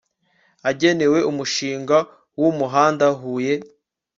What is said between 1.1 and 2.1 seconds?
umushinga